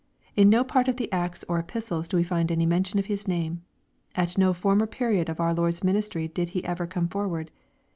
[0.35, 3.27] In no part of the Acts or Epistles do we find any mention of his
[3.27, 3.61] name.
[4.15, 7.51] At no former period of our Lord's ministry does he ever come forward.